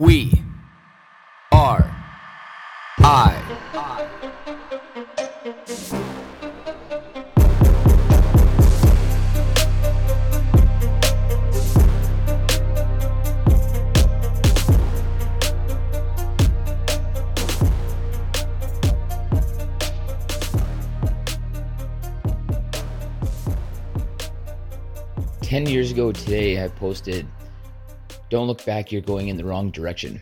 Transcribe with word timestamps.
We 0.00 0.44
are 1.50 1.90
I. 3.00 3.34
Ten 25.42 25.66
years 25.66 25.90
ago 25.90 26.12
today, 26.12 26.62
I 26.62 26.68
posted, 26.68 27.26
Don't 28.30 28.46
look 28.46 28.64
back, 28.64 28.92
you're 28.92 29.00
going 29.00 29.28
in 29.28 29.38
the 29.38 29.44
wrong 29.44 29.70
direction. 29.70 30.20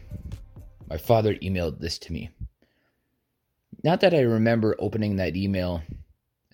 My 0.88 0.96
father 0.96 1.34
emailed 1.36 1.80
this 1.80 1.98
to 1.98 2.12
me. 2.12 2.30
Not 3.82 4.00
that 4.00 4.14
I 4.14 4.20
remember 4.20 4.76
opening 4.78 5.16
that 5.16 5.34
email, 5.34 5.82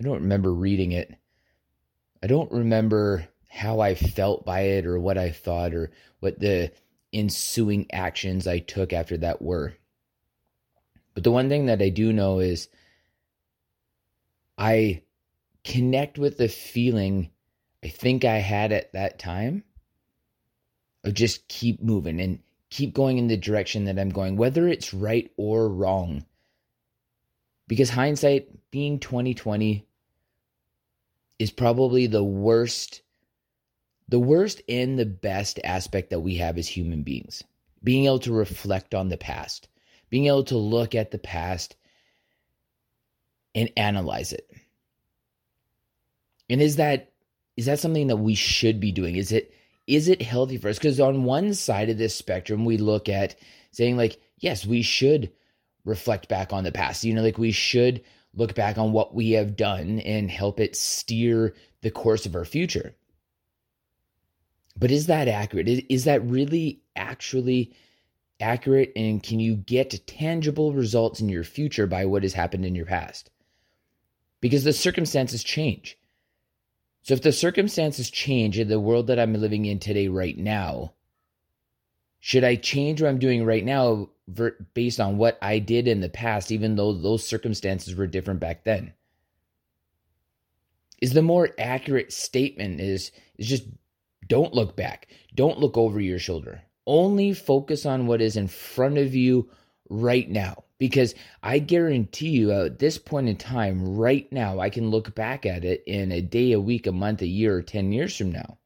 I 0.00 0.02
don't 0.02 0.22
remember 0.22 0.52
reading 0.52 0.92
it. 0.92 1.14
I 2.22 2.26
don't 2.26 2.50
remember 2.50 3.28
how 3.48 3.80
I 3.80 3.94
felt 3.94 4.46
by 4.46 4.60
it 4.60 4.86
or 4.86 4.98
what 4.98 5.18
I 5.18 5.30
thought 5.30 5.74
or 5.74 5.90
what 6.20 6.40
the 6.40 6.72
ensuing 7.12 7.86
actions 7.92 8.46
I 8.46 8.60
took 8.60 8.94
after 8.94 9.18
that 9.18 9.42
were. 9.42 9.74
But 11.14 11.24
the 11.24 11.30
one 11.30 11.50
thing 11.50 11.66
that 11.66 11.82
I 11.82 11.90
do 11.90 12.12
know 12.14 12.38
is 12.38 12.68
I 14.56 15.02
connect 15.64 16.18
with 16.18 16.38
the 16.38 16.48
feeling 16.48 17.30
I 17.84 17.88
think 17.88 18.24
I 18.24 18.38
had 18.38 18.72
at 18.72 18.92
that 18.94 19.18
time 19.18 19.64
just 21.10 21.48
keep 21.48 21.82
moving 21.82 22.20
and 22.20 22.38
keep 22.70 22.94
going 22.94 23.18
in 23.18 23.26
the 23.26 23.36
direction 23.36 23.84
that 23.84 23.98
I'm 23.98 24.10
going, 24.10 24.36
whether 24.36 24.68
it's 24.68 24.94
right 24.94 25.30
or 25.36 25.68
wrong. 25.68 26.24
Because 27.66 27.90
hindsight 27.90 28.48
being 28.70 28.98
2020 28.98 29.86
is 31.38 31.50
probably 31.50 32.06
the 32.06 32.24
worst 32.24 33.02
the 34.08 34.20
worst 34.20 34.60
and 34.68 34.98
the 34.98 35.06
best 35.06 35.58
aspect 35.64 36.10
that 36.10 36.20
we 36.20 36.34
have 36.34 36.58
as 36.58 36.68
human 36.68 37.02
beings. 37.02 37.42
Being 37.82 38.04
able 38.04 38.18
to 38.20 38.32
reflect 38.32 38.94
on 38.94 39.08
the 39.08 39.16
past, 39.16 39.68
being 40.10 40.26
able 40.26 40.44
to 40.44 40.58
look 40.58 40.94
at 40.94 41.10
the 41.10 41.18
past 41.18 41.76
and 43.54 43.70
analyze 43.76 44.32
it. 44.32 44.50
And 46.50 46.60
is 46.60 46.76
that 46.76 47.12
is 47.56 47.66
that 47.66 47.80
something 47.80 48.08
that 48.08 48.16
we 48.16 48.34
should 48.34 48.80
be 48.80 48.92
doing? 48.92 49.16
Is 49.16 49.32
it 49.32 49.54
is 49.86 50.08
it 50.08 50.22
healthy 50.22 50.58
for 50.58 50.68
us? 50.68 50.78
Because 50.78 51.00
on 51.00 51.24
one 51.24 51.54
side 51.54 51.90
of 51.90 51.98
this 51.98 52.14
spectrum, 52.14 52.64
we 52.64 52.76
look 52.76 53.08
at 53.08 53.36
saying 53.70 53.96
like, 53.96 54.20
yes, 54.38 54.64
we 54.64 54.82
should 54.82 55.32
reflect 55.84 56.28
back 56.28 56.52
on 56.52 56.64
the 56.64 56.72
past. 56.72 57.04
You 57.04 57.14
know, 57.14 57.22
like 57.22 57.38
we 57.38 57.52
should 57.52 58.02
look 58.34 58.54
back 58.54 58.78
on 58.78 58.92
what 58.92 59.14
we 59.14 59.32
have 59.32 59.56
done 59.56 60.00
and 60.00 60.30
help 60.30 60.60
it 60.60 60.76
steer 60.76 61.54
the 61.82 61.90
course 61.90 62.26
of 62.26 62.34
our 62.34 62.44
future. 62.44 62.94
But 64.76 64.90
is 64.90 65.06
that 65.06 65.28
accurate? 65.28 65.68
Is, 65.68 65.82
is 65.88 66.04
that 66.04 66.24
really 66.24 66.82
actually 66.96 67.74
accurate? 68.40 68.92
And 68.96 69.22
can 69.22 69.38
you 69.38 69.56
get 69.56 70.06
tangible 70.06 70.72
results 70.72 71.20
in 71.20 71.28
your 71.28 71.44
future 71.44 71.86
by 71.86 72.06
what 72.06 72.22
has 72.22 72.32
happened 72.32 72.64
in 72.64 72.74
your 72.74 72.86
past? 72.86 73.30
Because 74.40 74.64
the 74.64 74.72
circumstances 74.72 75.44
change. 75.44 75.98
So 77.02 77.14
if 77.14 77.22
the 77.22 77.32
circumstances 77.32 78.10
change 78.10 78.58
in 78.58 78.68
the 78.68 78.80
world 78.80 79.08
that 79.08 79.18
I'm 79.18 79.34
living 79.34 79.64
in 79.64 79.80
today, 79.80 80.08
right 80.08 80.38
now, 80.38 80.92
should 82.20 82.44
I 82.44 82.54
change 82.54 83.02
what 83.02 83.08
I'm 83.08 83.18
doing 83.18 83.44
right 83.44 83.64
now 83.64 84.10
based 84.74 85.00
on 85.00 85.18
what 85.18 85.36
I 85.42 85.58
did 85.58 85.88
in 85.88 86.00
the 86.00 86.08
past, 86.08 86.52
even 86.52 86.76
though 86.76 86.92
those 86.92 87.26
circumstances 87.26 87.96
were 87.96 88.06
different 88.06 88.38
back 88.38 88.62
then? 88.62 88.92
Is 91.00 91.12
the 91.12 91.22
more 91.22 91.50
accurate 91.58 92.12
statement 92.12 92.80
is 92.80 93.10
is 93.36 93.48
just 93.48 93.64
don't 94.28 94.54
look 94.54 94.76
back. 94.76 95.08
Don't 95.34 95.58
look 95.58 95.76
over 95.76 96.00
your 96.00 96.20
shoulder. 96.20 96.62
Only 96.86 97.32
focus 97.32 97.84
on 97.84 98.06
what 98.06 98.22
is 98.22 98.36
in 98.36 98.46
front 98.46 98.98
of 98.98 99.12
you 99.12 99.50
right 99.88 100.30
now 100.30 100.61
because 100.82 101.14
I 101.44 101.60
guarantee 101.60 102.30
you 102.30 102.50
at 102.50 102.80
this 102.80 102.98
point 102.98 103.28
in 103.28 103.36
time, 103.36 103.96
right 103.96 104.26
now, 104.32 104.58
I 104.58 104.68
can 104.68 104.90
look 104.90 105.14
back 105.14 105.46
at 105.46 105.64
it 105.64 105.84
in 105.86 106.10
a 106.10 106.20
day, 106.20 106.50
a 106.50 106.60
week, 106.60 106.88
a 106.88 106.90
month, 106.90 107.22
a 107.22 107.26
year, 107.28 107.58
or 107.58 107.62
10 107.62 107.92
years 107.92 108.16
from 108.16 108.32
now 108.32 108.58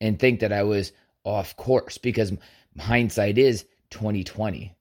and 0.00 0.18
think 0.18 0.40
that 0.40 0.54
I 0.54 0.62
was 0.62 0.92
off 1.22 1.54
course 1.54 1.98
because 1.98 2.32
hindsight 2.78 3.36
is 3.36 3.66
2020. 3.90 4.74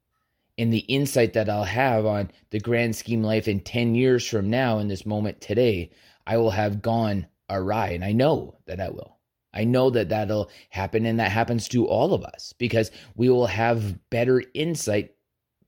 And 0.57 0.71
the 0.71 0.77
insight 0.77 1.33
that 1.33 1.49
I'll 1.49 1.65
have 1.65 2.05
on 2.05 2.31
the 2.51 2.61
grand 2.61 2.95
scheme 2.95 3.23
life 3.23 3.49
in 3.49 3.59
10 3.59 3.93
years 3.93 4.25
from 4.25 4.49
now, 4.49 4.79
in 4.79 4.87
this 4.87 5.05
moment 5.05 5.41
today, 5.41 5.91
I 6.25 6.37
will 6.37 6.51
have 6.51 6.81
gone 6.81 7.27
awry. 7.49 7.89
And 7.89 8.05
I 8.05 8.13
know 8.13 8.55
that 8.67 8.79
I 8.79 8.87
will. 8.87 9.17
I 9.53 9.65
know 9.65 9.89
that 9.89 10.07
that'll 10.07 10.49
happen 10.69 11.05
and 11.05 11.19
that 11.19 11.33
happens 11.33 11.67
to 11.67 11.87
all 11.87 12.13
of 12.13 12.23
us 12.23 12.53
because 12.57 12.89
we 13.17 13.27
will 13.27 13.47
have 13.47 14.09
better 14.09 14.41
insight 14.53 15.13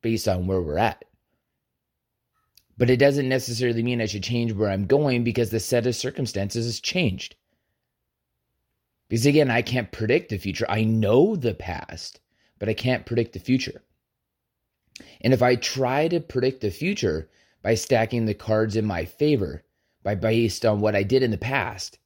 based 0.05 0.27
on 0.27 0.45
where 0.45 0.61
we're 0.61 0.77
at. 0.77 1.03
But 2.77 2.91
it 2.91 2.97
doesn't 2.97 3.27
necessarily 3.27 3.81
mean 3.81 3.99
I 3.99 4.05
should 4.05 4.21
change 4.21 4.53
where 4.53 4.69
I'm 4.69 4.85
going 4.85 5.23
because 5.23 5.49
the 5.49 5.59
set 5.59 5.87
of 5.87 5.95
circumstances 5.95 6.67
has 6.67 6.79
changed. 6.79 7.35
Because 9.09 9.25
again, 9.25 9.49
I 9.49 9.63
can't 9.63 9.91
predict 9.91 10.29
the 10.29 10.37
future. 10.37 10.67
I 10.69 10.83
know 10.83 11.35
the 11.35 11.55
past, 11.55 12.19
but 12.59 12.69
I 12.69 12.75
can't 12.75 13.07
predict 13.07 13.33
the 13.33 13.39
future. 13.39 13.81
And 15.21 15.33
if 15.33 15.41
I 15.41 15.55
try 15.55 16.07
to 16.09 16.19
predict 16.19 16.61
the 16.61 16.69
future 16.69 17.27
by 17.63 17.73
stacking 17.73 18.27
the 18.27 18.35
cards 18.35 18.75
in 18.75 18.85
my 18.85 19.05
favor, 19.05 19.63
by 20.03 20.13
based 20.13 20.67
on 20.67 20.81
what 20.81 20.95
I 20.95 21.01
did 21.01 21.23
in 21.23 21.31
the 21.31 21.37
past, 21.39 21.97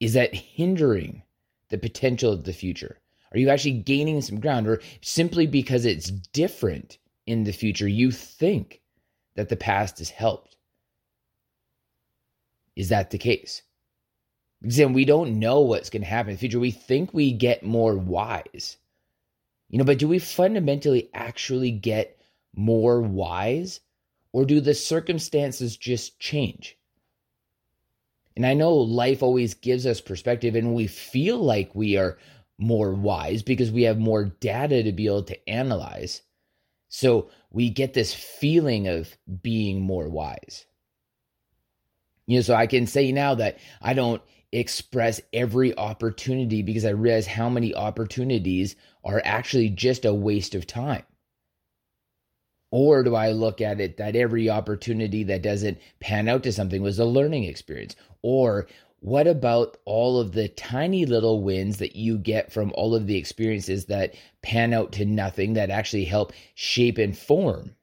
is 0.00 0.12
that 0.12 0.34
hindering 0.34 1.22
the 1.70 1.78
potential 1.78 2.30
of 2.30 2.44
the 2.44 2.52
future? 2.52 2.99
Are 3.32 3.38
you 3.38 3.48
actually 3.48 3.78
gaining 3.78 4.20
some 4.22 4.40
ground? 4.40 4.66
Or 4.66 4.80
simply 5.02 5.46
because 5.46 5.84
it's 5.84 6.10
different 6.10 6.98
in 7.26 7.44
the 7.44 7.52
future, 7.52 7.88
you 7.88 8.10
think 8.10 8.80
that 9.34 9.48
the 9.48 9.56
past 9.56 9.98
has 9.98 10.10
helped? 10.10 10.56
Is 12.76 12.88
that 12.88 13.10
the 13.10 13.18
case? 13.18 13.62
Because 14.60 14.76
then 14.76 14.92
we 14.92 15.04
don't 15.04 15.38
know 15.38 15.60
what's 15.60 15.90
going 15.90 16.02
to 16.02 16.08
happen 16.08 16.30
in 16.30 16.36
the 16.36 16.40
future. 16.40 16.60
We 16.60 16.70
think 16.70 17.14
we 17.14 17.32
get 17.32 17.62
more 17.62 17.96
wise. 17.96 18.76
You 19.68 19.78
know, 19.78 19.84
but 19.84 19.98
do 19.98 20.08
we 20.08 20.18
fundamentally 20.18 21.08
actually 21.14 21.70
get 21.70 22.20
more 22.54 23.00
wise? 23.00 23.80
Or 24.32 24.44
do 24.44 24.60
the 24.60 24.74
circumstances 24.74 25.76
just 25.76 26.18
change? 26.18 26.76
And 28.36 28.46
I 28.46 28.54
know 28.54 28.74
life 28.74 29.22
always 29.22 29.54
gives 29.54 29.86
us 29.86 30.00
perspective, 30.00 30.54
and 30.54 30.74
we 30.74 30.86
feel 30.86 31.38
like 31.38 31.74
we 31.74 31.96
are 31.96 32.18
more 32.60 32.94
wise 32.94 33.42
because 33.42 33.70
we 33.70 33.82
have 33.82 33.98
more 33.98 34.24
data 34.24 34.82
to 34.82 34.92
be 34.92 35.06
able 35.06 35.24
to 35.24 35.48
analyze. 35.48 36.22
So 36.88 37.30
we 37.50 37.70
get 37.70 37.94
this 37.94 38.14
feeling 38.14 38.86
of 38.86 39.16
being 39.42 39.80
more 39.80 40.08
wise. 40.08 40.66
You 42.26 42.38
know, 42.38 42.42
so 42.42 42.54
I 42.54 42.66
can 42.66 42.86
say 42.86 43.10
now 43.12 43.34
that 43.36 43.58
I 43.80 43.94
don't 43.94 44.22
express 44.52 45.20
every 45.32 45.76
opportunity 45.76 46.62
because 46.62 46.84
I 46.84 46.90
realize 46.90 47.26
how 47.26 47.48
many 47.48 47.74
opportunities 47.74 48.76
are 49.04 49.22
actually 49.24 49.70
just 49.70 50.04
a 50.04 50.14
waste 50.14 50.54
of 50.54 50.66
time. 50.66 51.04
Or 52.72 53.02
do 53.02 53.16
I 53.16 53.32
look 53.32 53.60
at 53.60 53.80
it 53.80 53.96
that 53.96 54.14
every 54.14 54.48
opportunity 54.48 55.24
that 55.24 55.42
doesn't 55.42 55.78
pan 55.98 56.28
out 56.28 56.44
to 56.44 56.52
something 56.52 56.82
was 56.82 56.98
a 56.98 57.04
learning 57.04 57.44
experience? 57.44 57.96
Or 58.22 58.68
what 59.00 59.26
about 59.26 59.78
all 59.86 60.20
of 60.20 60.32
the 60.32 60.48
tiny 60.48 61.06
little 61.06 61.42
wins 61.42 61.78
that 61.78 61.96
you 61.96 62.18
get 62.18 62.52
from 62.52 62.70
all 62.74 62.94
of 62.94 63.06
the 63.06 63.16
experiences 63.16 63.86
that 63.86 64.14
pan 64.42 64.74
out 64.74 64.92
to 64.92 65.04
nothing 65.06 65.54
that 65.54 65.70
actually 65.70 66.04
help 66.04 66.32
shape 66.54 66.98
and 66.98 67.16
form 67.16 67.74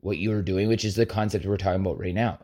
what 0.00 0.18
you're 0.18 0.42
doing, 0.42 0.68
which 0.68 0.84
is 0.84 0.96
the 0.96 1.06
concept 1.06 1.46
we're 1.46 1.56
talking 1.56 1.80
about 1.80 2.00
right 2.00 2.14
now? 2.14 2.38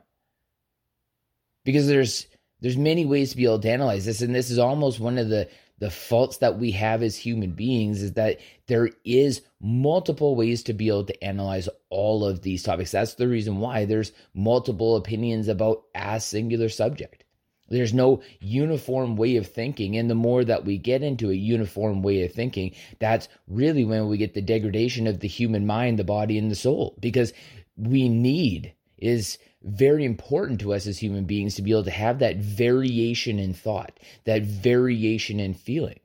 Because 1.64 1.88
there's 1.88 2.26
there's 2.60 2.76
many 2.76 3.04
ways 3.04 3.30
to 3.30 3.36
be 3.36 3.44
able 3.44 3.58
to 3.58 3.70
analyze 3.70 4.04
this, 4.04 4.22
and 4.22 4.34
this 4.34 4.50
is 4.50 4.58
almost 4.58 5.00
one 5.00 5.18
of 5.18 5.28
the 5.28 5.48
the 5.80 5.90
faults 5.90 6.36
that 6.38 6.58
we 6.58 6.70
have 6.72 7.02
as 7.02 7.16
human 7.16 7.52
beings 7.52 8.02
is 8.02 8.12
that 8.12 8.38
there 8.66 8.90
is 9.04 9.40
multiple 9.60 10.36
ways 10.36 10.62
to 10.62 10.74
be 10.74 10.88
able 10.88 11.04
to 11.04 11.24
analyze 11.24 11.68
all 11.88 12.24
of 12.24 12.42
these 12.42 12.62
topics. 12.62 12.92
That's 12.92 13.14
the 13.14 13.26
reason 13.26 13.58
why 13.58 13.86
there's 13.86 14.12
multiple 14.34 14.94
opinions 14.96 15.48
about 15.48 15.84
a 15.94 16.20
singular 16.20 16.68
subject. 16.68 17.24
There's 17.70 17.94
no 17.94 18.22
uniform 18.40 19.16
way 19.16 19.36
of 19.36 19.46
thinking. 19.46 19.96
And 19.96 20.10
the 20.10 20.14
more 20.14 20.44
that 20.44 20.64
we 20.64 20.76
get 20.76 21.02
into 21.02 21.30
a 21.30 21.34
uniform 21.34 22.02
way 22.02 22.24
of 22.24 22.32
thinking, 22.32 22.74
that's 22.98 23.28
really 23.48 23.84
when 23.84 24.08
we 24.08 24.18
get 24.18 24.34
the 24.34 24.42
degradation 24.42 25.06
of 25.06 25.20
the 25.20 25.28
human 25.28 25.66
mind, 25.66 25.98
the 25.98 26.04
body, 26.04 26.36
and 26.36 26.50
the 26.50 26.56
soul. 26.56 26.96
Because 27.00 27.32
we 27.76 28.08
need 28.08 28.74
is 28.98 29.38
very 29.62 30.04
important 30.04 30.60
to 30.60 30.72
us 30.72 30.86
as 30.86 30.98
human 30.98 31.24
beings 31.24 31.54
to 31.54 31.62
be 31.62 31.70
able 31.70 31.84
to 31.84 31.90
have 31.90 32.18
that 32.18 32.36
variation 32.36 33.38
in 33.38 33.54
thought, 33.54 33.98
that 34.24 34.42
variation 34.42 35.38
in 35.38 35.54
feeling. 35.54 36.00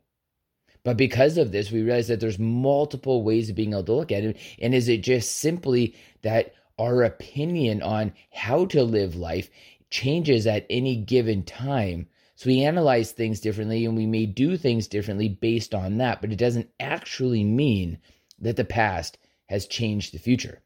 But 0.83 0.97
because 0.97 1.38
of 1.38 1.51
this, 1.51 1.71
we 1.71 1.81
realize 1.81 2.09
that 2.09 2.19
there's 2.19 2.38
multiple 2.38 3.23
ways 3.23 3.50
of 3.50 3.56
being 3.56 3.73
able 3.73 3.83
to 3.85 3.94
look 3.94 4.12
at 4.12 4.23
it. 4.23 4.38
And 4.59 4.75
is 4.75 4.88
it 4.88 5.01
just 5.01 5.38
simply 5.38 5.95
that 6.21 6.53
our 6.77 7.03
opinion 7.03 7.81
on 7.81 8.13
how 8.31 8.65
to 8.65 8.83
live 8.83 9.15
life 9.15 9.50
changes 9.89 10.47
at 10.47 10.65
any 10.69 10.95
given 10.95 11.43
time? 11.43 12.07
So 12.35 12.49
we 12.49 12.63
analyze 12.63 13.11
things 13.11 13.39
differently 13.39 13.85
and 13.85 13.95
we 13.95 14.05
may 14.05 14.25
do 14.25 14.57
things 14.57 14.87
differently 14.87 15.29
based 15.29 15.73
on 15.73 15.97
that, 15.97 16.21
but 16.21 16.31
it 16.31 16.37
doesn't 16.37 16.69
actually 16.79 17.43
mean 17.43 17.99
that 18.39 18.57
the 18.57 18.65
past 18.65 19.17
has 19.45 19.67
changed 19.67 20.13
the 20.13 20.19
future 20.19 20.61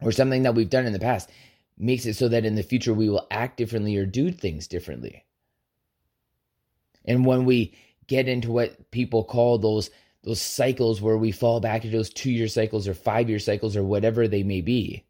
or 0.00 0.12
something 0.12 0.42
that 0.42 0.54
we've 0.54 0.70
done 0.70 0.86
in 0.86 0.92
the 0.92 0.98
past 0.98 1.30
makes 1.76 2.06
it 2.06 2.14
so 2.14 2.28
that 2.28 2.44
in 2.44 2.54
the 2.54 2.62
future 2.62 2.94
we 2.94 3.08
will 3.08 3.26
act 3.30 3.56
differently 3.56 3.96
or 3.96 4.06
do 4.06 4.30
things 4.30 4.66
differently. 4.66 5.24
And 7.04 7.24
when 7.24 7.44
we 7.44 7.74
get 8.06 8.28
into 8.28 8.50
what 8.50 8.90
people 8.90 9.24
call 9.24 9.58
those 9.58 9.90
those 10.22 10.40
cycles 10.40 11.00
where 11.00 11.16
we 11.16 11.32
fall 11.32 11.60
back 11.60 11.82
into 11.82 11.96
those 11.96 12.10
two 12.10 12.30
year 12.30 12.48
cycles 12.48 12.86
or 12.86 12.92
five 12.92 13.30
year 13.30 13.38
cycles 13.38 13.74
or 13.74 13.82
whatever 13.82 14.28
they 14.28 14.42
may 14.42 14.60
be, 14.60 15.06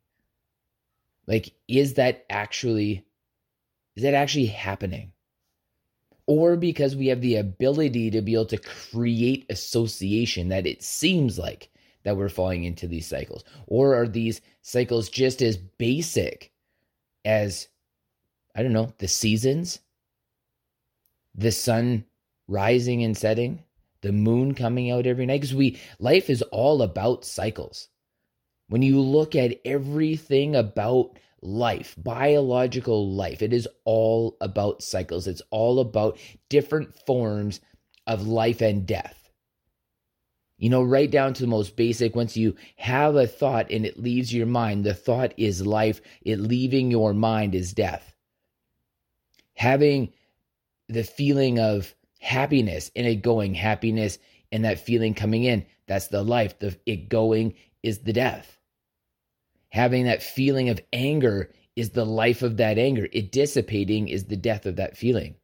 like 1.27 1.53
is 1.69 1.95
that 1.95 2.25
actually 2.31 3.05
is 3.97 4.03
that 4.03 4.15
actually 4.15 4.47
happening? 4.47 5.13
Or 6.27 6.57
because 6.57 6.95
we 6.95 7.09
have 7.09 7.21
the 7.21 7.37
ability 7.37 8.11
to 8.13 8.23
be 8.23 8.35
able 8.35 8.47
to 8.47 8.59
create 8.59 9.47
association 9.51 10.49
that 10.49 10.67
it 10.67 10.83
seems 10.83 11.39
like 11.39 11.71
that 12.05 12.17
we're 12.17 12.29
falling 12.29 12.65
into 12.65 12.87
these 12.87 13.07
cycles? 13.07 13.45
Or 13.67 13.95
are 13.95 14.09
these 14.09 14.41
cycles 14.63 15.09
just 15.09 15.43
as 15.43 15.57
basic 15.57 16.53
as, 17.25 17.69
I 18.55 18.63
don't 18.63 18.73
know, 18.73 18.93
the 18.99 19.09
seasons, 19.09 19.81
the 21.35 21.53
sun 21.53 22.05
rising 22.49 23.03
and 23.03 23.17
setting, 23.17 23.65
the 24.03 24.13
moon 24.13 24.55
coming 24.55 24.91
out 24.91 25.07
every 25.07 25.27
night? 25.27 25.41
Because 25.41 25.55
we, 25.55 25.79
life 25.99 26.31
is 26.31 26.43
all 26.43 26.83
about 26.83 27.25
cycles. 27.25 27.89
When 28.71 28.83
you 28.83 29.01
look 29.01 29.35
at 29.35 29.61
everything 29.65 30.55
about 30.55 31.19
life, 31.43 31.97
biological 31.99 33.11
life, 33.11 33.43
it 33.43 33.53
is 33.53 33.67
all 33.85 34.37
about 34.41 34.81
cycles. 34.81 35.27
It's 35.27 35.43
all 35.51 35.81
about 35.81 36.19
different 36.49 36.95
forms 37.05 37.59
of 38.07 38.29
life 38.29 38.61
and 38.61 38.87
death. 38.87 39.29
You 40.57 40.71
know, 40.71 40.85
right 40.85 41.11
down 41.11 41.35
to 41.35 41.43
the 41.43 41.49
most 41.49 41.75
basic, 41.75 42.15
once 42.15 42.37
you 42.37 42.55
have 42.77 43.17
a 43.17 43.27
thought 43.27 43.73
and 43.73 43.85
it 43.85 43.99
leaves 43.99 44.33
your 44.33 44.47
mind, 44.47 44.85
the 44.85 44.95
thought 44.95 45.35
is 45.37 45.67
life, 45.67 46.01
it 46.23 46.39
leaving 46.39 46.93
your 46.93 47.13
mind 47.13 47.57
is 47.57 47.73
death. 47.73 48.15
Having 49.55 50.13
the 50.87 51.03
feeling 51.03 51.59
of 51.59 51.93
happiness 52.21 52.93
and 52.95 53.05
it 53.05 53.17
going, 53.17 53.55
happiness 53.55 54.19
and 54.53 54.65
that 54.65 54.79
feeling 54.79 55.15
coming 55.15 55.43
in, 55.43 55.67
that's 55.89 56.07
the 56.07 56.23
life. 56.23 56.57
The 56.61 56.79
it 56.87 57.09
going 57.09 57.55
is 57.83 57.99
the 57.99 58.13
death. 58.13 58.59
Having 59.71 60.05
that 60.05 60.23
feeling 60.23 60.69
of 60.69 60.81
anger 60.93 61.51
is 61.77 61.91
the 61.91 62.05
life 62.05 62.43
of 62.43 62.57
that 62.59 62.79
anger. 62.79 63.09
It 63.13 63.33
dissipating 63.33 64.09
is 64.09 64.25
the 64.25 64.37
death 64.37 64.67
of 64.67 64.77
that 64.77 64.97
feeling. 64.97 65.37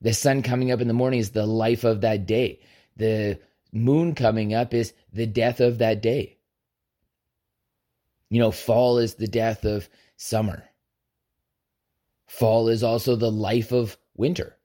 The 0.00 0.12
sun 0.12 0.42
coming 0.42 0.70
up 0.70 0.80
in 0.80 0.88
the 0.88 0.94
morning 0.94 1.20
is 1.20 1.30
the 1.30 1.46
life 1.46 1.84
of 1.84 2.02
that 2.02 2.26
day. 2.26 2.60
The 2.96 3.38
moon 3.72 4.14
coming 4.14 4.52
up 4.52 4.74
is 4.74 4.92
the 5.12 5.26
death 5.26 5.60
of 5.60 5.78
that 5.78 6.02
day. 6.02 6.38
You 8.28 8.40
know, 8.40 8.50
fall 8.50 8.98
is 8.98 9.14
the 9.14 9.28
death 9.28 9.64
of 9.64 9.88
summer. 10.16 10.64
Fall 12.26 12.68
is 12.68 12.82
also 12.82 13.14
the 13.14 13.30
life 13.30 13.72
of 13.72 13.96
winter. 14.16 14.56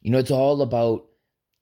You 0.00 0.10
know, 0.12 0.18
it's 0.18 0.30
all 0.30 0.62
about 0.62 1.06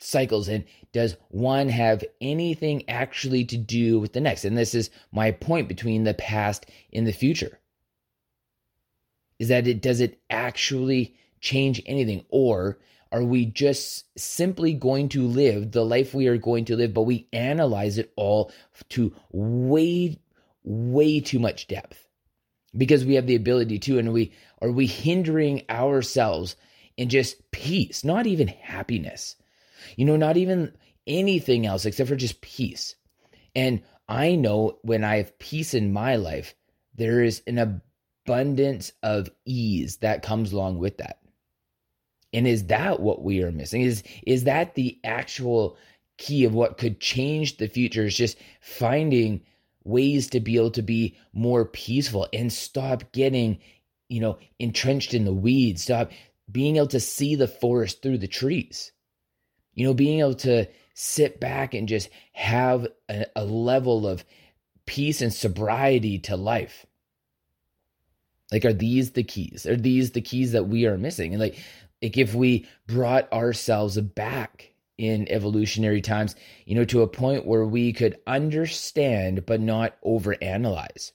cycles. 0.03 0.49
And 0.49 0.65
does 0.93 1.17
one 1.29 1.69
have 1.69 2.05
anything 2.21 2.89
actually 2.89 3.45
to 3.47 3.57
do 3.57 4.01
with 4.01 4.13
the 4.13 4.21
next? 4.21 4.45
And 4.45 4.57
this 4.57 4.75
is 4.75 4.91
my 5.11 5.31
point 5.31 5.69
between 5.69 6.05
the 6.05 6.15
past 6.15 6.67
and 6.93 7.07
the 7.07 7.13
future. 7.13 7.59
Is 9.39 9.49
that 9.49 9.67
it 9.67 9.81
does 9.83 10.01
it 10.01 10.21
actually 10.31 11.17
change 11.41 11.83
anything? 11.87 12.25
Or 12.29 12.79
are 13.11 13.25
we 13.25 13.45
just 13.45 14.07
simply 14.19 14.73
going 14.73 15.09
to 15.11 15.27
live 15.27 15.73
the 15.73 15.85
life 15.85 16.15
we 16.15 16.29
are 16.29 16.39
going 16.39 16.65
to 16.67 16.77
live, 16.77 16.95
but 16.95 17.03
we 17.03 17.29
analyze 17.33 17.99
it 17.99 18.13
all 18.17 18.53
to 18.91 19.15
way, 19.31 20.19
way 20.63 21.21
too 21.21 21.39
much 21.39 21.67
depth 21.67 22.09
because 22.77 23.05
we 23.05 23.15
have 23.17 23.27
the 23.27 23.35
ability 23.35 23.79
to? 23.81 23.99
And 23.99 24.13
we 24.13 24.33
are 24.61 24.71
we 24.71 24.87
hindering 24.87 25.63
ourselves 25.69 26.57
in 26.97 27.09
just 27.09 27.51
peace, 27.51 28.05
not 28.05 28.27
even 28.27 28.49
happiness, 28.49 29.37
you 29.97 30.05
know, 30.05 30.17
not 30.17 30.37
even 30.37 30.73
anything 31.07 31.67
else 31.67 31.85
except 31.85 32.09
for 32.09 32.17
just 32.17 32.41
peace. 32.41 32.95
And 33.55 33.83
I 34.09 34.35
know 34.35 34.79
when 34.83 35.05
I 35.05 35.17
have 35.17 35.39
peace 35.39 35.75
in 35.75 35.93
my 35.93 36.17
life, 36.17 36.55
there 36.95 37.23
is 37.23 37.43
an 37.47 37.59
abundance 37.59 38.93
of 39.03 39.31
ease 39.45 39.99
that 39.99 40.23
comes 40.23 40.53
along 40.53 40.79
with 40.79 40.99
that. 40.99 41.19
And 42.33 42.47
is 42.47 42.67
that 42.67 43.01
what 43.01 43.23
we 43.23 43.43
are 43.43 43.53
missing? 43.53 43.83
Is 43.83 44.03
is 44.27 44.45
that 44.45 44.75
the 44.75 44.99
actual 45.05 45.77
key 46.17 46.45
of 46.45 46.55
what 46.55 46.79
could 46.79 47.01
change 47.01 47.57
the 47.57 47.69
future? 47.69 48.05
Is 48.05 48.17
just 48.17 48.39
finding 48.61 49.43
ways 49.85 50.29
to 50.29 50.41
be 50.41 50.57
able 50.57 50.71
to 50.71 50.83
be 50.83 51.17
more 51.33 51.65
peaceful 51.65 52.29
and 52.33 52.53
stop 52.53 53.13
getting, 53.13 53.59
you 54.09 54.21
know, 54.21 54.39
entrenched 54.59 55.13
in 55.13 55.25
the 55.25 55.33
weeds, 55.33 55.83
stop 55.83 56.11
being 56.51 56.77
able 56.77 56.87
to 56.89 57.01
see 57.01 57.35
the 57.35 57.49
forest 57.49 58.03
through 58.03 58.19
the 58.19 58.29
trees. 58.29 58.93
You 59.75 59.87
know, 59.87 59.95
being 59.95 60.21
able 60.21 60.35
to 60.37 60.67
sit 60.95 61.41
back 61.41 61.75
and 61.75 61.89
just 61.89 62.09
have 62.33 62.87
a, 63.09 63.27
a 63.35 63.45
level 63.45 64.07
of 64.07 64.25
peace 64.87 65.23
and 65.23 65.33
sobriety 65.33 66.19
to 66.19 66.37
life. 66.37 66.87
Like, 68.51 68.65
are 68.65 68.73
these 68.73 69.13
the 69.13 69.23
keys? 69.23 69.65
Are 69.65 69.77
these 69.77 70.11
the 70.11 70.21
keys 70.21 70.53
that 70.53 70.69
we 70.69 70.87
are 70.87 70.99
missing? 70.99 71.33
And 71.33 71.41
like, 71.41 71.57
like 72.03 72.19
if 72.19 72.35
we 72.35 72.67
brought 72.87 73.33
ourselves 73.33 73.99
back 73.99 74.73
in 74.99 75.27
evolutionary 75.31 76.03
times, 76.03 76.37
you 76.67 76.75
know, 76.75 76.85
to 76.85 77.03
a 77.03 77.09
point 77.09 77.47
where 77.47 77.65
we 77.65 77.93
could 77.93 78.19
understand 78.27 79.47
but 79.47 79.61
not 79.61 79.97
overanalyze. 80.03 81.13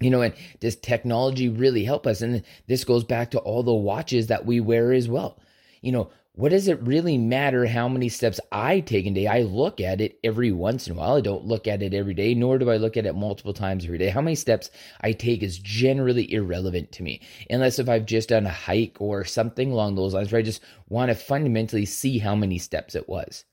You 0.00 0.10
know, 0.10 0.22
and 0.22 0.34
does 0.60 0.76
technology 0.76 1.48
really 1.48 1.84
help 1.84 2.06
us? 2.06 2.20
And 2.20 2.42
this 2.66 2.84
goes 2.84 3.04
back 3.04 3.30
to 3.30 3.38
all 3.38 3.62
the 3.62 3.72
watches 3.72 4.26
that 4.26 4.44
we 4.44 4.60
wear 4.60 4.92
as 4.92 5.08
well. 5.08 5.40
You 5.80 5.92
know, 5.92 6.10
what 6.36 6.48
does 6.48 6.66
it 6.66 6.82
really 6.82 7.16
matter 7.16 7.64
how 7.64 7.88
many 7.88 8.08
steps 8.08 8.40
I 8.50 8.80
take 8.80 9.06
in 9.06 9.12
a 9.12 9.20
day? 9.20 9.26
I 9.28 9.42
look 9.42 9.80
at 9.80 10.00
it 10.00 10.18
every 10.24 10.50
once 10.50 10.88
in 10.88 10.94
a 10.94 10.96
while. 10.96 11.14
I 11.14 11.20
don't 11.20 11.46
look 11.46 11.68
at 11.68 11.80
it 11.80 11.94
every 11.94 12.12
day, 12.12 12.34
nor 12.34 12.58
do 12.58 12.70
I 12.70 12.76
look 12.76 12.96
at 12.96 13.06
it 13.06 13.14
multiple 13.14 13.54
times 13.54 13.84
every 13.84 13.98
day. 13.98 14.08
How 14.08 14.20
many 14.20 14.34
steps 14.34 14.70
I 15.00 15.12
take 15.12 15.44
is 15.44 15.60
generally 15.60 16.32
irrelevant 16.32 16.90
to 16.92 17.04
me, 17.04 17.20
unless 17.48 17.78
if 17.78 17.88
I've 17.88 18.04
just 18.04 18.30
done 18.30 18.46
a 18.46 18.50
hike 18.50 18.96
or 19.00 19.24
something 19.24 19.70
along 19.70 19.94
those 19.94 20.12
lines 20.12 20.32
where 20.32 20.40
I 20.40 20.42
just 20.42 20.60
want 20.88 21.10
to 21.10 21.14
fundamentally 21.14 21.86
see 21.86 22.18
how 22.18 22.34
many 22.34 22.58
steps 22.58 22.96
it 22.96 23.08
was. 23.08 23.44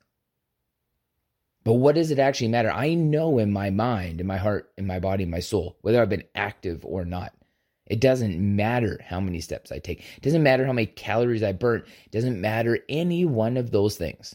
But 1.64 1.74
what 1.74 1.94
does 1.94 2.10
it 2.10 2.18
actually 2.18 2.48
matter? 2.48 2.72
I 2.72 2.96
know 2.96 3.38
in 3.38 3.54
my 3.54 3.70
mind, 3.70 4.20
in 4.20 4.26
my 4.26 4.38
heart, 4.38 4.72
in 4.76 4.88
my 4.88 5.00
body, 5.00 5.24
in 5.26 5.30
my 5.30 5.40
soul, 5.40 5.78
whether 5.82 6.02
I've 6.02 6.10
been 6.10 6.24
active 6.34 6.84
or 6.84 7.06
not. 7.06 7.32
It 7.92 8.00
doesn't 8.00 8.40
matter 8.40 9.02
how 9.06 9.20
many 9.20 9.42
steps 9.42 9.70
I 9.70 9.80
take. 9.80 10.00
It 10.00 10.24
doesn't 10.24 10.44
matter 10.44 10.66
how 10.66 10.72
many 10.72 10.86
calories 10.86 11.44
I 11.44 11.52
burn. 11.52 11.84
It 12.06 12.12
doesn't 12.12 12.40
matter 12.40 12.80
any 12.88 13.26
one 13.26 13.58
of 13.58 13.72
those 13.72 13.98
things. 13.98 14.34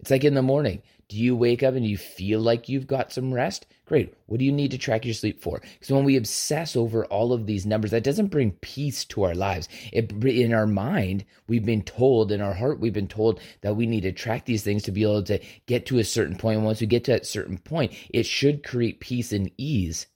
It's 0.00 0.10
like 0.10 0.24
in 0.24 0.34
the 0.34 0.42
morning. 0.42 0.82
Do 1.08 1.16
you 1.16 1.36
wake 1.36 1.62
up 1.62 1.74
and 1.74 1.86
you 1.86 1.96
feel 1.96 2.40
like 2.40 2.68
you've 2.68 2.88
got 2.88 3.12
some 3.12 3.32
rest? 3.32 3.66
Great. 3.84 4.14
What 4.26 4.40
do 4.40 4.44
you 4.44 4.50
need 4.50 4.72
to 4.72 4.78
track 4.78 5.04
your 5.04 5.14
sleep 5.14 5.40
for? 5.40 5.60
Because 5.60 5.92
when 5.92 6.02
we 6.02 6.16
obsess 6.16 6.74
over 6.74 7.04
all 7.04 7.32
of 7.32 7.46
these 7.46 7.64
numbers, 7.64 7.92
that 7.92 8.02
doesn't 8.02 8.26
bring 8.26 8.52
peace 8.60 9.04
to 9.04 9.22
our 9.22 9.36
lives. 9.36 9.68
It, 9.92 10.10
in 10.24 10.52
our 10.52 10.66
mind, 10.66 11.24
we've 11.46 11.64
been 11.64 11.82
told, 11.82 12.32
in 12.32 12.40
our 12.40 12.54
heart, 12.54 12.80
we've 12.80 12.92
been 12.92 13.06
told 13.06 13.38
that 13.60 13.76
we 13.76 13.86
need 13.86 14.02
to 14.02 14.10
track 14.10 14.46
these 14.46 14.64
things 14.64 14.82
to 14.82 14.90
be 14.90 15.04
able 15.04 15.22
to 15.22 15.38
get 15.66 15.86
to 15.86 16.00
a 16.00 16.04
certain 16.04 16.36
point. 16.36 16.56
And 16.56 16.66
once 16.66 16.80
we 16.80 16.88
get 16.88 17.04
to 17.04 17.12
that 17.12 17.26
certain 17.26 17.58
point, 17.58 17.92
it 18.10 18.26
should 18.26 18.64
create 18.64 18.98
peace 18.98 19.32
and 19.32 19.48
ease 19.56 20.06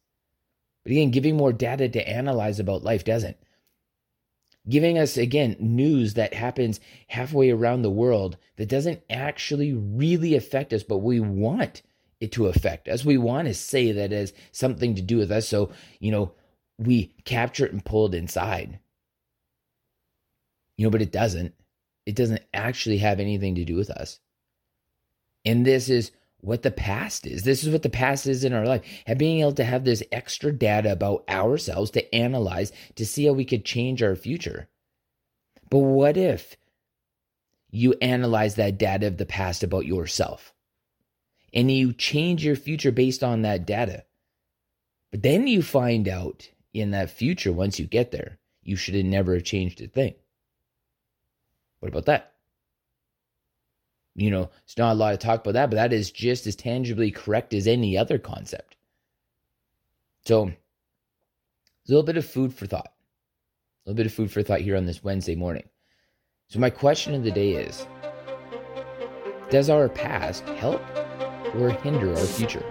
but 0.84 0.92
again, 0.92 1.10
giving 1.10 1.36
more 1.36 1.52
data 1.52 1.88
to 1.88 2.08
analyze 2.08 2.60
about 2.60 2.84
life 2.84 3.04
doesn't. 3.04 3.36
Giving 4.68 4.96
us, 4.96 5.16
again, 5.16 5.56
news 5.58 6.14
that 6.14 6.32
happens 6.32 6.80
halfway 7.08 7.50
around 7.50 7.82
the 7.82 7.90
world 7.90 8.36
that 8.56 8.68
doesn't 8.68 9.02
actually 9.10 9.74
really 9.74 10.34
affect 10.34 10.72
us, 10.72 10.82
but 10.82 10.98
we 10.98 11.20
want 11.20 11.82
it 12.20 12.32
to 12.32 12.46
affect 12.46 12.88
us. 12.88 13.04
We 13.04 13.18
want 13.18 13.48
to 13.48 13.54
say 13.54 13.92
that 13.92 14.12
it 14.12 14.16
has 14.16 14.32
something 14.52 14.94
to 14.94 15.02
do 15.02 15.18
with 15.18 15.30
us. 15.30 15.48
So, 15.48 15.70
you 16.00 16.10
know, 16.10 16.32
we 16.78 17.14
capture 17.24 17.66
it 17.66 17.72
and 17.72 17.84
pull 17.84 18.06
it 18.06 18.14
inside. 18.14 18.78
You 20.76 20.86
know, 20.86 20.90
but 20.90 21.02
it 21.02 21.12
doesn't. 21.12 21.54
It 22.06 22.16
doesn't 22.16 22.42
actually 22.52 22.98
have 22.98 23.20
anything 23.20 23.54
to 23.56 23.64
do 23.64 23.76
with 23.76 23.90
us. 23.90 24.20
And 25.44 25.66
this 25.66 25.88
is 25.88 26.10
what 26.44 26.62
the 26.62 26.70
past 26.70 27.26
is. 27.26 27.42
This 27.42 27.64
is 27.64 27.70
what 27.70 27.82
the 27.82 27.88
past 27.88 28.26
is 28.26 28.44
in 28.44 28.52
our 28.52 28.66
life. 28.66 28.82
And 29.06 29.18
being 29.18 29.40
able 29.40 29.52
to 29.54 29.64
have 29.64 29.84
this 29.84 30.02
extra 30.12 30.52
data 30.52 30.92
about 30.92 31.24
ourselves 31.28 31.90
to 31.92 32.14
analyze 32.14 32.72
to 32.96 33.06
see 33.06 33.26
how 33.26 33.32
we 33.32 33.44
could 33.44 33.64
change 33.64 34.02
our 34.02 34.16
future. 34.16 34.68
But 35.70 35.78
what 35.78 36.16
if 36.16 36.56
you 37.74 37.94
analyze 38.00 38.54
that 38.54 38.78
data 38.78 39.08
of 39.08 39.16
the 39.16 39.26
past 39.26 39.64
about 39.64 39.84
yourself. 39.84 40.54
And 41.52 41.70
you 41.70 41.92
change 41.92 42.44
your 42.44 42.54
future 42.54 42.92
based 42.92 43.24
on 43.24 43.42
that 43.42 43.66
data. 43.66 44.04
But 45.10 45.22
then 45.22 45.48
you 45.48 45.60
find 45.60 46.08
out 46.08 46.48
in 46.72 46.92
that 46.92 47.10
future, 47.10 47.52
once 47.52 47.80
you 47.80 47.86
get 47.86 48.12
there, 48.12 48.38
you 48.62 48.76
should 48.76 48.94
have 48.94 49.04
never 49.04 49.40
changed 49.40 49.80
a 49.80 49.88
thing. 49.88 50.14
What 51.80 51.88
about 51.88 52.06
that? 52.06 52.33
You 54.14 54.30
know, 54.30 54.50
it's 54.64 54.78
not 54.78 54.92
a 54.92 54.94
lot 54.94 55.12
of 55.12 55.18
talk 55.18 55.40
about 55.40 55.54
that, 55.54 55.70
but 55.70 55.76
that 55.76 55.92
is 55.92 56.10
just 56.10 56.46
as 56.46 56.54
tangibly 56.54 57.10
correct 57.10 57.52
as 57.52 57.66
any 57.66 57.98
other 57.98 58.18
concept. 58.18 58.76
So, 60.24 60.48
a 60.48 60.54
little 61.88 62.04
bit 62.04 62.16
of 62.16 62.24
food 62.24 62.54
for 62.54 62.66
thought. 62.66 62.92
A 63.84 63.90
little 63.90 63.96
bit 63.96 64.06
of 64.06 64.12
food 64.12 64.30
for 64.30 64.42
thought 64.42 64.60
here 64.60 64.76
on 64.76 64.86
this 64.86 65.02
Wednesday 65.02 65.34
morning. 65.34 65.68
So, 66.48 66.60
my 66.60 66.70
question 66.70 67.14
of 67.14 67.24
the 67.24 67.30
day 67.32 67.52
is 67.52 67.86
Does 69.50 69.68
our 69.68 69.88
past 69.88 70.44
help 70.50 70.82
or 71.56 71.70
hinder 71.70 72.10
our 72.10 72.16
future? 72.16 72.64